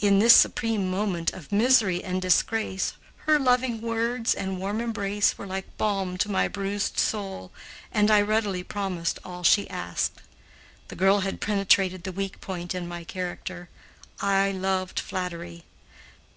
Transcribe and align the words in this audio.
In 0.00 0.18
this 0.18 0.34
supreme 0.34 0.90
moment 0.90 1.32
of 1.32 1.52
misery 1.52 2.02
and 2.02 2.20
disgrace, 2.20 2.94
her 3.26 3.38
loving 3.38 3.80
words 3.80 4.34
and 4.34 4.58
warm 4.58 4.80
embrace 4.80 5.38
were 5.38 5.46
like 5.46 5.76
balm 5.76 6.18
to 6.18 6.28
my 6.28 6.48
bruised 6.48 6.98
soul 6.98 7.52
and 7.92 8.10
I 8.10 8.22
readily 8.22 8.64
promised 8.64 9.20
all 9.24 9.44
she 9.44 9.70
asked. 9.70 10.20
The 10.88 10.96
girl 10.96 11.20
had 11.20 11.40
penetrated 11.40 12.02
the 12.02 12.10
weak 12.10 12.40
point 12.40 12.74
in 12.74 12.88
my 12.88 13.04
character. 13.04 13.68
I 14.20 14.50
loved 14.50 14.98
flattery. 14.98 15.62